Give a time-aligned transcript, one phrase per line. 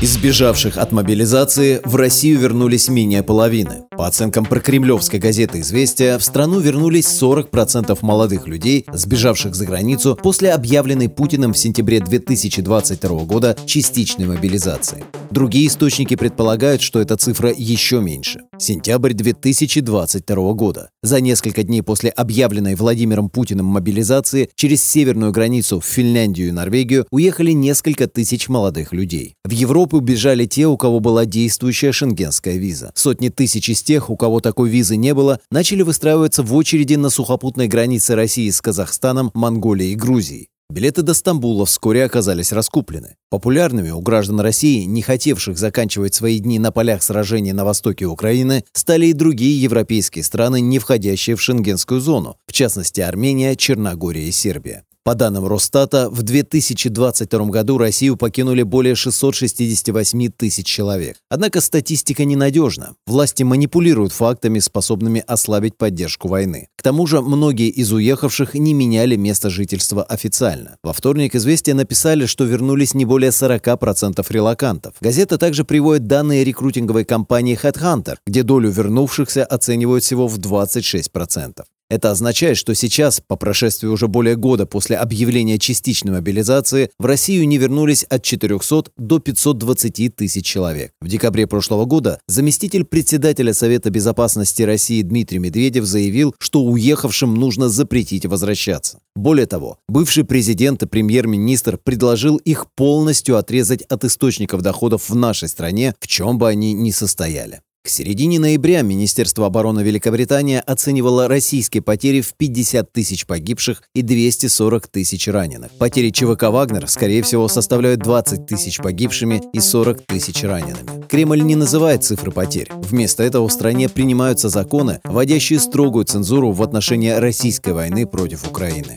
[0.00, 3.82] Из сбежавших от мобилизации в Россию вернулись менее половины.
[3.90, 10.52] По оценкам прокремлевской газеты «Известия», в страну вернулись 40% молодых людей, сбежавших за границу после
[10.52, 15.04] объявленной Путиным в сентябре 2022 года частичной мобилизации.
[15.30, 18.40] Другие источники предполагают, что эта цифра еще меньше.
[18.58, 20.90] Сентябрь 2022 года.
[21.02, 27.06] За несколько дней после объявленной Владимиром Путиным мобилизации через северную границу в Финляндию и Норвегию
[27.10, 29.34] уехали несколько тысяч молодых людей.
[29.44, 32.92] В Европу убежали те, у кого была действующая шенгенская виза.
[32.94, 37.10] Сотни тысяч из тех, у кого такой визы не было, начали выстраиваться в очереди на
[37.10, 40.48] сухопутной границе России с Казахстаном, Монголией и Грузией.
[40.70, 43.16] Билеты до Стамбула вскоре оказались раскуплены.
[43.28, 48.64] Популярными у граждан России, не хотевших заканчивать свои дни на полях сражений на востоке Украины,
[48.72, 54.30] стали и другие европейские страны, не входящие в шенгенскую зону, в частности Армения, Черногория и
[54.30, 54.84] Сербия.
[55.02, 61.16] По данным Росстата, в 2022 году Россию покинули более 668 тысяч человек.
[61.30, 62.92] Однако статистика ненадежна.
[63.06, 66.68] Власти манипулируют фактами, способными ослабить поддержку войны.
[66.76, 70.76] К тому же, многие из уехавших не меняли место жительства официально.
[70.82, 74.96] Во вторник «Известия» написали, что вернулись не более 40% релакантов.
[75.00, 81.64] Газета также приводит данные рекрутинговой компании Headhunter, где долю вернувшихся оценивают всего в 26%.
[81.90, 87.48] Это означает, что сейчас, по прошествии уже более года после объявления частичной мобилизации, в Россию
[87.48, 90.92] не вернулись от 400 до 520 тысяч человек.
[91.00, 97.68] В декабре прошлого года заместитель председателя Совета безопасности России Дмитрий Медведев заявил, что уехавшим нужно
[97.68, 99.00] запретить возвращаться.
[99.16, 105.48] Более того, бывший президент и премьер-министр предложил их полностью отрезать от источников доходов в нашей
[105.48, 107.62] стране, в чем бы они ни состояли.
[107.82, 114.88] К середине ноября Министерство обороны Великобритании оценивало российские потери в 50 тысяч погибших и 240
[114.88, 115.72] тысяч раненых.
[115.78, 121.06] Потери ЧВК «Вагнер», скорее всего, составляют 20 тысяч погибшими и 40 тысяч ранеными.
[121.08, 122.68] Кремль не называет цифры потерь.
[122.70, 128.94] Вместо этого в стране принимаются законы, вводящие строгую цензуру в отношении российской войны против Украины.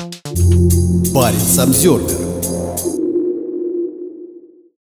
[1.13, 2.32] Парень Самсервер